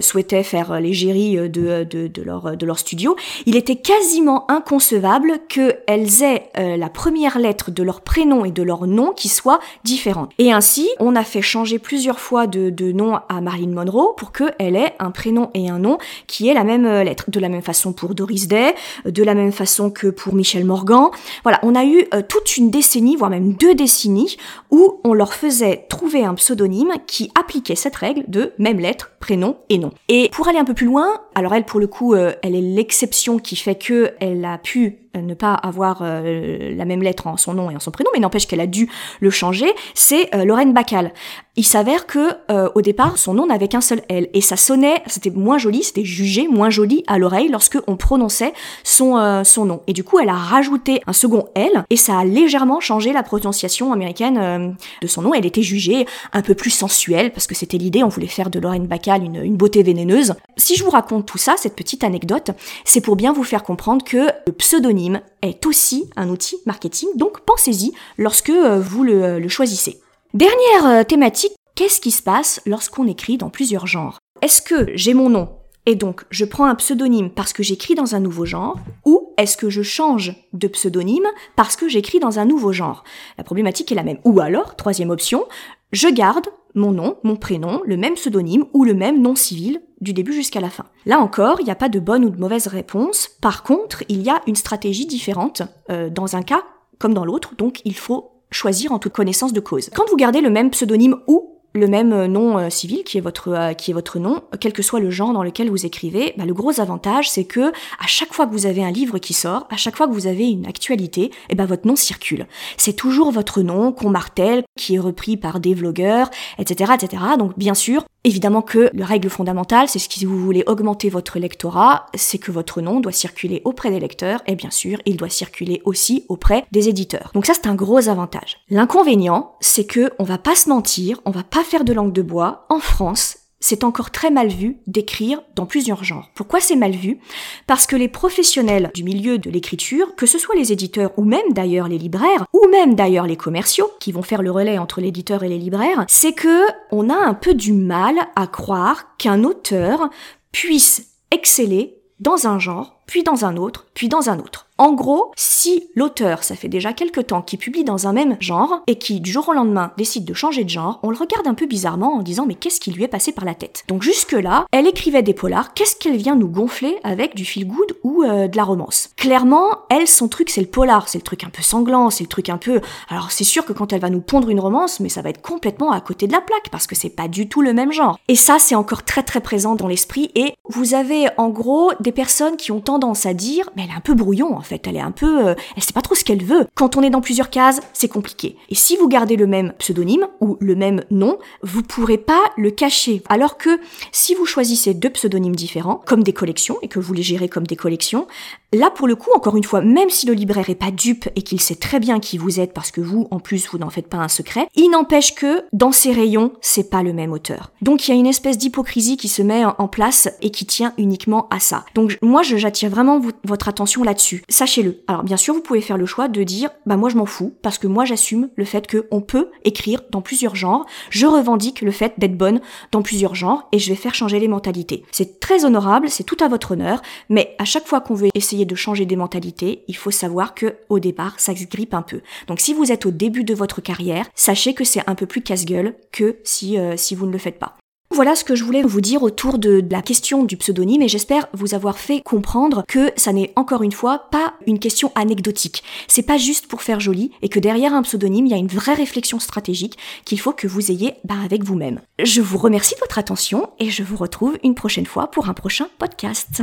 souhaitaient 0.00 0.42
faire 0.42 0.80
l'égérie 0.80 1.36
de, 1.36 1.84
de, 1.84 2.06
de, 2.06 2.22
leur, 2.22 2.56
de 2.56 2.66
leur 2.66 2.78
studio, 2.78 3.16
il 3.46 3.56
était 3.56 3.76
quasiment 3.76 4.50
inconcevable 4.50 5.40
qu'elles 5.48 6.22
aient 6.22 6.50
euh, 6.56 6.76
la 6.76 6.88
première 6.88 7.38
lettre 7.38 7.70
de 7.70 7.82
leur 7.82 8.00
prénom 8.00 8.44
et 8.44 8.50
de 8.50 8.62
leur 8.62 8.86
nom 8.86 9.12
qui 9.12 9.28
soit 9.28 9.60
différente. 9.84 10.30
Et 10.38 10.52
ainsi, 10.52 10.88
on 11.00 11.16
a 11.16 11.24
fait 11.24 11.42
changer 11.42 11.78
plusieurs 11.78 12.20
fois 12.20 12.46
de, 12.46 12.92
nom 12.92 13.16
à 13.28 13.40
Monroe 13.62 14.14
pour 14.16 14.32
qu'elle 14.32 14.76
ait 14.76 14.94
un 14.98 15.10
prénom 15.10 15.50
et 15.54 15.68
un 15.68 15.78
nom 15.78 15.98
qui 16.26 16.48
aient 16.48 16.54
la 16.54 16.64
même 16.64 16.86
euh, 16.86 17.04
lettre. 17.04 17.24
De 17.28 17.40
la 17.40 17.48
même 17.48 17.62
façon 17.62 17.92
pour 17.92 18.14
Doris 18.14 18.48
Day, 18.48 18.74
de 19.04 19.22
la 19.22 19.34
même 19.34 19.52
façon 19.52 19.90
que 19.90 20.08
pour 20.08 20.34
Michel 20.34 20.64
Morgan. 20.64 21.08
Voilà, 21.42 21.58
on 21.62 21.74
a 21.74 21.84
eu 21.84 22.06
euh, 22.12 22.22
toute 22.26 22.56
une 22.56 22.70
décennie, 22.70 23.16
voire 23.16 23.30
même 23.30 23.54
deux 23.54 23.74
décennies, 23.74 24.36
où 24.70 25.00
on 25.04 25.14
leur 25.14 25.34
faisait 25.34 25.86
trouver 25.88 26.24
un 26.24 26.34
pseudonyme 26.34 26.92
qui 27.06 27.30
appliquait 27.38 27.76
cette 27.76 27.96
règle 27.96 28.24
de 28.28 28.52
même 28.58 28.78
lettre, 28.78 29.10
prénom 29.20 29.56
et 29.68 29.78
nom. 29.78 29.90
Et 30.08 30.28
pour 30.32 30.48
aller 30.48 30.58
un 30.58 30.64
peu 30.64 30.74
plus 30.74 30.86
loin, 30.86 31.20
alors 31.34 31.54
elle 31.54 31.64
pour 31.64 31.80
le 31.80 31.86
coup, 31.86 32.14
elle 32.14 32.54
est 32.54 32.60
l'exception 32.60 33.38
qui 33.38 33.56
fait 33.56 33.74
que 33.74 34.12
elle 34.20 34.44
a 34.44 34.58
pu 34.58 34.98
euh, 35.16 35.20
ne 35.20 35.34
pas 35.34 35.54
avoir 35.54 36.00
euh, 36.02 36.74
la 36.74 36.84
même 36.84 37.02
lettre 37.02 37.26
en 37.26 37.36
son 37.36 37.54
nom 37.54 37.70
et 37.70 37.76
en 37.76 37.80
son 37.80 37.90
prénom, 37.90 38.10
mais 38.14 38.20
n'empêche 38.20 38.46
qu'elle 38.46 38.60
a 38.60 38.66
dû 38.66 38.88
le 39.20 39.30
changer, 39.30 39.72
c'est 39.94 40.34
euh, 40.34 40.44
Lorraine 40.44 40.72
Bacal. 40.72 41.12
Il 41.56 41.64
s'avère 41.64 42.06
que 42.06 42.30
au 42.74 42.82
départ, 42.82 43.16
son 43.16 43.32
nom 43.32 43.46
n'avait 43.46 43.68
qu'un 43.68 43.80
seul 43.80 44.02
L 44.08 44.28
et 44.34 44.40
ça 44.40 44.56
sonnait, 44.56 45.04
c'était 45.06 45.30
moins 45.30 45.56
joli, 45.56 45.84
c'était 45.84 46.04
jugé 46.04 46.48
moins 46.48 46.68
joli 46.68 47.04
à 47.06 47.16
l'oreille 47.16 47.48
lorsque 47.48 47.78
on 47.86 47.96
prononçait 47.96 48.52
son 48.82 49.14
nom. 49.58 49.80
Et 49.86 49.92
du 49.92 50.02
coup, 50.02 50.18
elle 50.18 50.30
a 50.30 50.34
rajouté 50.34 51.00
un 51.06 51.12
second 51.12 51.46
L 51.54 51.84
et 51.90 51.96
ça 51.96 52.18
a 52.18 52.24
légèrement 52.24 52.80
changé 52.80 53.12
la 53.12 53.22
prononciation 53.22 53.92
américaine 53.92 54.76
de 55.00 55.06
son 55.06 55.22
nom. 55.22 55.32
Elle 55.32 55.46
était 55.46 55.62
jugée 55.62 56.06
un 56.32 56.42
peu 56.42 56.56
plus 56.56 56.70
sensuelle 56.70 57.30
parce 57.30 57.46
que 57.46 57.54
c'était 57.54 57.78
l'idée, 57.78 58.02
on 58.02 58.08
voulait 58.08 58.26
faire 58.26 58.50
de 58.50 58.58
Lorraine 58.58 58.88
Bacal 58.88 59.22
une 59.22 59.56
beauté 59.56 59.84
vénéneuse. 59.84 60.34
Si 60.56 60.74
je 60.74 60.82
vous 60.82 60.90
raconte 60.90 61.23
tout 61.24 61.38
ça, 61.38 61.54
cette 61.56 61.76
petite 61.76 62.04
anecdote, 62.04 62.50
c'est 62.84 63.00
pour 63.00 63.16
bien 63.16 63.32
vous 63.32 63.44
faire 63.44 63.62
comprendre 63.62 64.04
que 64.04 64.28
le 64.46 64.52
pseudonyme 64.52 65.20
est 65.42 65.66
aussi 65.66 66.10
un 66.16 66.28
outil 66.28 66.56
marketing, 66.66 67.08
donc 67.16 67.40
pensez-y 67.40 67.92
lorsque 68.18 68.50
euh, 68.50 68.80
vous 68.80 69.02
le, 69.04 69.48
choisissez. 69.48 70.00
Dernière 70.32 70.86
euh, 70.86 71.04
thématique, 71.04 71.52
qu'est-ce 71.74 72.00
qui 72.00 72.10
se 72.10 72.22
passe 72.22 72.60
lorsqu'on 72.66 73.06
écrit 73.06 73.38
dans 73.38 73.50
plusieurs 73.50 73.86
genres? 73.86 74.18
Est-ce 74.42 74.62
que 74.62 74.90
j'ai 74.94 75.14
mon 75.14 75.30
nom 75.30 75.48
et 75.86 75.96
donc 75.96 76.24
je 76.30 76.46
prends 76.46 76.64
un 76.64 76.74
pseudonyme 76.74 77.30
parce 77.30 77.52
que 77.52 77.62
j'écris 77.62 77.94
dans 77.94 78.14
un 78.14 78.20
nouveau 78.20 78.46
genre 78.46 78.78
ou 79.04 79.34
est-ce 79.36 79.58
que 79.58 79.68
je 79.68 79.82
change 79.82 80.34
de 80.54 80.66
pseudonyme 80.66 81.26
parce 81.56 81.76
que 81.76 81.88
j'écris 81.88 82.20
dans 82.20 82.38
un 82.38 82.46
nouveau 82.46 82.72
genre? 82.72 83.04
La 83.36 83.44
problématique 83.44 83.92
est 83.92 83.94
la 83.94 84.02
même. 84.02 84.18
Ou 84.24 84.40
alors, 84.40 84.76
troisième 84.76 85.10
option, 85.10 85.44
je 85.92 86.08
garde 86.08 86.46
mon 86.74 86.90
nom, 86.90 87.16
mon 87.22 87.36
prénom, 87.36 87.82
le 87.84 87.96
même 87.96 88.14
pseudonyme 88.14 88.64
ou 88.72 88.84
le 88.84 88.94
même 88.94 89.20
nom 89.20 89.36
civil 89.36 89.80
du 90.04 90.12
début 90.12 90.32
jusqu'à 90.32 90.60
la 90.60 90.70
fin. 90.70 90.84
Là 91.06 91.18
encore, 91.18 91.56
il 91.60 91.64
n'y 91.64 91.70
a 91.70 91.76
pas 91.76 91.88
de 91.88 91.98
bonne 91.98 92.24
ou 92.24 92.30
de 92.30 92.38
mauvaise 92.38 92.68
réponse. 92.68 93.28
Par 93.40 93.62
contre, 93.62 94.04
il 94.08 94.22
y 94.22 94.30
a 94.30 94.40
une 94.46 94.56
stratégie 94.56 95.06
différente 95.06 95.62
euh, 95.90 96.10
dans 96.10 96.36
un 96.36 96.42
cas 96.42 96.62
comme 96.98 97.14
dans 97.14 97.24
l'autre, 97.24 97.54
donc 97.56 97.80
il 97.84 97.96
faut 97.96 98.30
choisir 98.50 98.92
en 98.92 98.98
toute 99.00 99.12
connaissance 99.12 99.52
de 99.52 99.60
cause. 99.60 99.90
Quand 99.94 100.08
vous 100.08 100.16
gardez 100.16 100.40
le 100.40 100.50
même 100.50 100.70
pseudonyme 100.70 101.16
ou 101.26 101.54
le 101.74 101.88
même 101.88 102.12
euh, 102.12 102.28
nom 102.28 102.56
euh, 102.56 102.70
civil 102.70 103.02
qui 103.02 103.18
est 103.18 103.20
votre 103.20 104.18
nom, 104.18 104.42
quel 104.60 104.72
que 104.72 104.82
soit 104.82 105.00
le 105.00 105.10
genre 105.10 105.32
dans 105.32 105.42
lequel 105.42 105.70
vous 105.70 105.84
écrivez, 105.84 106.34
bah, 106.38 106.44
le 106.44 106.54
gros 106.54 106.80
avantage 106.80 107.28
c'est 107.28 107.44
que 107.44 107.72
à 107.72 108.06
chaque 108.06 108.32
fois 108.32 108.46
que 108.46 108.52
vous 108.52 108.66
avez 108.66 108.84
un 108.84 108.92
livre 108.92 109.18
qui 109.18 109.34
sort, 109.34 109.66
à 109.70 109.76
chaque 109.76 109.96
fois 109.96 110.06
que 110.06 110.12
vous 110.12 110.28
avez 110.28 110.48
une 110.48 110.66
actualité, 110.66 111.24
et 111.24 111.32
eh 111.50 111.54
ben 111.56 111.66
votre 111.66 111.86
nom 111.86 111.96
circule. 111.96 112.46
C'est 112.76 112.94
toujours 112.94 113.32
votre 113.32 113.62
nom 113.62 113.92
qu'on 113.92 114.10
martèle, 114.10 114.62
qui 114.76 114.94
est 114.94 115.00
repris 115.00 115.36
par 115.36 115.58
des 115.58 115.74
vlogueurs, 115.74 116.30
etc. 116.58 116.92
Donc 117.38 117.58
bien 117.58 117.74
sûr, 117.74 118.04
évidemment 118.24 118.62
que 118.62 118.90
la 118.94 119.06
règle 119.06 119.28
fondamentale, 119.30 119.88
c'est 119.88 119.98
ce 119.98 120.08
que 120.08 120.14
si 120.14 120.24
vous 120.24 120.38
voulez 120.38 120.64
augmenter 120.66 121.10
votre 121.10 121.38
lectorat, 121.38 122.06
c'est 122.14 122.38
que 122.38 122.50
votre 122.50 122.80
nom 122.80 123.00
doit 123.00 123.12
circuler 123.12 123.62
auprès 123.64 123.90
des 123.90 124.00
lecteurs 124.00 124.42
et 124.46 124.56
bien 124.56 124.70
sûr, 124.70 124.98
il 125.06 125.16
doit 125.16 125.28
circuler 125.28 125.82
aussi 125.84 126.24
auprès 126.28 126.64
des 126.72 126.88
éditeurs. 126.88 127.30
Donc 127.34 127.46
ça 127.46 127.54
c'est 127.54 127.66
un 127.66 127.74
gros 127.74 128.08
avantage. 128.08 128.58
L'inconvénient, 128.70 129.54
c'est 129.60 129.86
que 129.86 130.10
on 130.18 130.24
va 130.24 130.38
pas 130.38 130.56
se 130.56 130.68
mentir, 130.68 131.20
on 131.24 131.30
va 131.30 131.44
pas 131.44 131.62
faire 131.62 131.84
de 131.84 131.92
langue 131.92 132.12
de 132.12 132.22
bois, 132.22 132.66
en 132.70 132.80
France, 132.80 133.36
c'est 133.64 133.82
encore 133.82 134.10
très 134.10 134.30
mal 134.30 134.48
vu 134.48 134.76
d'écrire 134.86 135.40
dans 135.54 135.64
plusieurs 135.64 136.04
genres. 136.04 136.28
Pourquoi 136.34 136.60
c'est 136.60 136.76
mal 136.76 136.92
vu? 136.92 137.18
Parce 137.66 137.86
que 137.86 137.96
les 137.96 138.08
professionnels 138.08 138.90
du 138.92 139.04
milieu 139.04 139.38
de 139.38 139.48
l'écriture, 139.48 140.14
que 140.16 140.26
ce 140.26 140.38
soit 140.38 140.54
les 140.54 140.70
éditeurs 140.70 141.12
ou 141.16 141.24
même 141.24 141.50
d'ailleurs 141.54 141.88
les 141.88 141.96
libraires, 141.96 142.44
ou 142.52 142.68
même 142.68 142.94
d'ailleurs 142.94 143.26
les 143.26 143.38
commerciaux 143.38 143.90
qui 144.00 144.12
vont 144.12 144.20
faire 144.20 144.42
le 144.42 144.50
relais 144.50 144.76
entre 144.76 145.00
l'éditeur 145.00 145.44
et 145.44 145.48
les 145.48 145.56
libraires, 145.56 146.04
c'est 146.08 146.34
que 146.34 146.66
on 146.90 147.08
a 147.08 147.16
un 147.16 147.32
peu 147.32 147.54
du 147.54 147.72
mal 147.72 148.16
à 148.36 148.46
croire 148.46 149.16
qu'un 149.16 149.44
auteur 149.44 150.10
puisse 150.52 151.14
exceller 151.30 152.02
dans 152.20 152.46
un 152.46 152.58
genre, 152.58 153.00
puis 153.06 153.22
dans 153.22 153.46
un 153.46 153.56
autre, 153.56 153.86
puis 153.94 154.10
dans 154.10 154.28
un 154.28 154.40
autre. 154.40 154.68
En 154.76 154.92
gros, 154.92 155.30
si 155.36 155.88
l'auteur, 155.94 156.42
ça 156.42 156.56
fait 156.56 156.66
déjà 156.66 156.92
quelques 156.92 157.28
temps 157.28 157.42
qu'il 157.42 157.60
publie 157.60 157.84
dans 157.84 158.08
un 158.08 158.12
même 158.12 158.36
genre 158.40 158.82
et 158.88 158.98
qui 158.98 159.20
du 159.20 159.30
jour 159.30 159.48
au 159.48 159.52
lendemain 159.52 159.92
décide 159.96 160.24
de 160.24 160.34
changer 160.34 160.64
de 160.64 160.68
genre, 160.68 160.98
on 161.04 161.10
le 161.10 161.16
regarde 161.16 161.46
un 161.46 161.54
peu 161.54 161.66
bizarrement 161.66 162.14
en 162.14 162.22
disant 162.22 162.44
mais 162.44 162.56
qu'est-ce 162.56 162.80
qui 162.80 162.90
lui 162.90 163.04
est 163.04 163.08
passé 163.08 163.30
par 163.30 163.44
la 163.44 163.54
tête? 163.54 163.84
Donc 163.86 164.02
jusque 164.02 164.32
là, 164.32 164.66
elle 164.72 164.88
écrivait 164.88 165.22
des 165.22 165.32
polars, 165.32 165.74
qu'est-ce 165.74 165.94
qu'elle 165.94 166.16
vient 166.16 166.34
nous 166.34 166.48
gonfler 166.48 166.96
avec 167.04 167.36
du 167.36 167.44
feel 167.44 167.68
good 167.68 167.96
ou 168.02 168.24
euh, 168.24 168.48
de 168.48 168.56
la 168.56 168.64
romance? 168.64 169.10
Clairement, 169.16 169.68
elle 169.90 170.08
son 170.08 170.26
truc 170.26 170.50
c'est 170.50 170.60
le 170.60 170.66
polar, 170.66 171.08
c'est 171.08 171.18
le 171.18 171.22
truc 171.22 171.44
un 171.44 171.50
peu 171.50 171.62
sanglant, 171.62 172.10
c'est 172.10 172.24
le 172.24 172.28
truc 172.28 172.48
un 172.48 172.58
peu 172.58 172.80
alors 173.08 173.30
c'est 173.30 173.44
sûr 173.44 173.64
que 173.64 173.72
quand 173.72 173.92
elle 173.92 174.00
va 174.00 174.10
nous 174.10 174.22
pondre 174.22 174.50
une 174.50 174.58
romance, 174.58 174.98
mais 174.98 175.08
ça 175.08 175.22
va 175.22 175.30
être 175.30 175.40
complètement 175.40 175.92
à 175.92 176.00
côté 176.00 176.26
de 176.26 176.32
la 176.32 176.40
plaque 176.40 176.70
parce 176.72 176.88
que 176.88 176.96
c'est 176.96 177.10
pas 177.10 177.28
du 177.28 177.48
tout 177.48 177.62
le 177.62 177.74
même 177.74 177.92
genre. 177.92 178.18
Et 178.26 178.34
ça 178.34 178.58
c'est 178.58 178.74
encore 178.74 179.04
très 179.04 179.22
très 179.22 179.40
présent 179.40 179.76
dans 179.76 179.86
l'esprit 179.86 180.32
et 180.34 180.54
vous 180.68 180.94
avez 180.94 181.28
en 181.36 181.50
gros 181.50 181.92
des 182.00 182.12
personnes 182.12 182.56
qui 182.56 182.72
ont 182.72 182.80
tendance 182.80 183.24
à 183.24 183.34
dire 183.34 183.70
mais 183.76 183.84
elle 183.84 183.90
est 183.90 183.96
un 183.96 184.00
peu 184.00 184.14
brouillon 184.14 184.63
fait. 184.64 184.86
Elle 184.86 184.96
est 184.96 185.00
un 185.00 185.10
peu, 185.10 185.48
euh, 185.48 185.54
elle 185.76 185.82
sait 185.82 185.92
pas 185.92 186.02
trop 186.02 186.14
ce 186.14 186.24
qu'elle 186.24 186.44
veut. 186.44 186.66
Quand 186.74 186.96
on 186.96 187.02
est 187.02 187.10
dans 187.10 187.20
plusieurs 187.20 187.50
cases, 187.50 187.80
c'est 187.92 188.08
compliqué. 188.08 188.56
Et 188.68 188.74
si 188.74 188.96
vous 188.96 189.08
gardez 189.08 189.36
le 189.36 189.46
même 189.46 189.72
pseudonyme 189.78 190.26
ou 190.40 190.56
le 190.60 190.74
même 190.74 191.04
nom, 191.10 191.38
vous 191.62 191.82
pourrez 191.82 192.18
pas 192.18 192.40
le 192.56 192.70
cacher. 192.70 193.22
Alors 193.28 193.56
que 193.56 193.80
si 194.12 194.34
vous 194.34 194.46
choisissez 194.46 194.94
deux 194.94 195.10
pseudonymes 195.10 195.56
différents, 195.56 196.02
comme 196.06 196.22
des 196.22 196.32
collections, 196.32 196.78
et 196.82 196.88
que 196.88 196.98
vous 196.98 197.14
les 197.14 197.22
gérez 197.22 197.48
comme 197.48 197.66
des 197.66 197.76
collections, 197.76 198.26
là 198.74 198.90
pour 198.90 199.06
le 199.06 199.16
coup, 199.16 199.30
encore 199.34 199.56
une 199.56 199.64
fois, 199.64 199.80
même 199.80 200.10
si 200.10 200.26
le 200.26 200.32
libraire 200.32 200.70
est 200.70 200.74
pas 200.74 200.90
dupe 200.90 201.28
et 201.36 201.42
qu'il 201.42 201.60
sait 201.60 201.74
très 201.74 202.00
bien 202.00 202.20
qui 202.20 202.38
vous 202.38 202.60
êtes 202.60 202.72
parce 202.72 202.90
que 202.90 203.00
vous, 203.00 203.28
en 203.30 203.40
plus, 203.40 203.68
vous 203.68 203.78
n'en 203.78 203.90
faites 203.90 204.08
pas 204.08 204.18
un 204.18 204.28
secret, 204.28 204.68
il 204.74 204.90
n'empêche 204.90 205.34
que 205.34 205.64
dans 205.72 205.92
ces 205.92 206.12
rayons, 206.12 206.52
c'est 206.60 206.90
pas 206.90 207.02
le 207.02 207.12
même 207.12 207.32
auteur. 207.32 207.72
Donc 207.82 208.06
il 208.06 208.10
y 208.12 208.14
a 208.14 208.18
une 208.18 208.26
espèce 208.26 208.58
d'hypocrisie 208.58 209.16
qui 209.16 209.28
se 209.28 209.42
met 209.42 209.64
en 209.64 209.88
place 209.88 210.28
et 210.42 210.50
qui 210.50 210.66
tient 210.66 210.92
uniquement 210.98 211.48
à 211.50 211.60
ça. 211.60 211.84
Donc 211.94 212.18
moi, 212.22 212.42
j'attire 212.42 212.90
vraiment 212.90 213.20
votre 213.44 213.68
attention 213.68 214.02
là-dessus. 214.02 214.42
Sachez-le. 214.48 215.02
Alors 215.06 215.22
bien 215.22 215.36
sûr, 215.36 215.54
vous 215.54 215.60
pouvez 215.60 215.80
faire 215.80 215.98
le 215.98 216.06
choix 216.06 216.28
de 216.28 216.42
dire, 216.42 216.70
bah 216.86 216.96
moi 216.96 217.08
je 217.08 217.16
m'en 217.16 217.26
fous, 217.26 217.54
parce 217.62 217.78
que 217.78 217.86
moi 217.86 218.04
j'assume 218.04 218.48
le 218.56 218.64
fait 218.64 218.90
qu'on 218.90 219.20
peut 219.20 219.50
écrire 219.64 220.02
dans 220.10 220.20
plusieurs 220.20 220.56
genres. 220.56 220.86
Je 221.10 221.26
revendique 221.26 221.80
le 221.80 221.90
fait 221.90 222.14
d'être 222.18 222.36
bonne 222.36 222.60
dans 222.92 223.02
plusieurs 223.02 223.34
genres 223.34 223.68
et 223.72 223.78
je 223.78 223.88
vais 223.88 223.96
faire 223.96 224.14
changer 224.14 224.40
les 224.40 224.48
mentalités. 224.48 225.04
C'est 225.12 225.40
très 225.40 225.64
honorable, 225.64 226.08
c'est 226.08 226.24
tout 226.24 226.36
à 226.40 226.48
votre 226.48 226.72
honneur, 226.72 227.02
mais 227.28 227.54
à 227.58 227.64
chaque 227.64 227.86
fois 227.86 228.00
qu'on 228.00 228.14
veut 228.14 228.28
essayer 228.34 228.63
de 228.64 228.74
changer 228.74 229.06
des 229.06 229.16
mentalités, 229.16 229.84
il 229.88 229.96
faut 229.96 230.10
savoir 230.10 230.54
que 230.54 230.76
au 230.88 230.98
départ, 230.98 231.38
ça 231.38 231.54
se 231.54 231.64
grippe 231.64 231.94
un 231.94 232.02
peu. 232.02 232.20
Donc 232.46 232.60
si 232.60 232.74
vous 232.74 232.92
êtes 232.92 233.06
au 233.06 233.10
début 233.10 233.44
de 233.44 233.54
votre 233.54 233.80
carrière, 233.80 234.26
sachez 234.34 234.74
que 234.74 234.84
c'est 234.84 235.02
un 235.08 235.14
peu 235.14 235.26
plus 235.26 235.42
casse-gueule 235.42 235.94
que 236.12 236.36
si, 236.44 236.78
euh, 236.78 236.96
vous 237.16 237.26
ne 237.26 237.32
le 237.32 237.38
faites 237.38 237.58
pas. 237.58 237.76
Voilà 238.14 238.36
ce 238.36 238.44
que 238.44 238.54
je 238.54 238.62
voulais 238.62 238.82
vous 238.82 239.00
dire 239.00 239.24
autour 239.24 239.58
de, 239.58 239.82
la 239.90 240.00
question 240.00 240.44
du 240.44 240.56
pseudonyme 240.56 241.02
et 241.02 241.08
j'espère 241.08 241.48
vous 241.52 241.74
avoir 241.74 241.98
fait 241.98 242.20
comprendre 242.20 242.84
que 242.86 243.10
ça 243.16 243.32
n'est 243.32 243.52
encore 243.56 243.82
une 243.82 243.90
fois 243.90 244.28
pas 244.30 244.54
une 244.68 244.78
question 244.78 245.10
anecdotique. 245.16 245.82
C'est 246.06 246.22
pas 246.22 246.38
juste 246.38 246.68
pour 246.68 246.82
faire 246.82 247.00
joli 247.00 247.32
et 247.42 247.48
que 247.48 247.58
derrière 247.58 247.92
un 247.92 248.02
pseudonyme, 248.02 248.46
il 248.46 248.52
y 248.52 248.54
a 248.54 248.58
une 248.58 248.68
vraie 248.68 248.94
réflexion 248.94 249.40
stratégique 249.40 249.98
qu'il 250.24 250.38
faut 250.38 250.52
que 250.52 250.68
vous 250.68 250.92
ayez 250.92 251.14
bah, 251.24 251.34
avec 251.44 251.64
vous-même. 251.64 252.00
Je 252.22 252.40
vous 252.40 252.58
remercie 252.58 252.94
de 252.94 253.00
votre 253.00 253.18
attention 253.18 253.70
et 253.80 253.90
je 253.90 254.04
vous 254.04 254.16
retrouve 254.16 254.58
une 254.62 254.76
prochaine 254.76 255.06
fois 255.06 255.28
pour 255.28 255.48
un 255.48 255.54
prochain 255.54 255.88
podcast. 255.98 256.62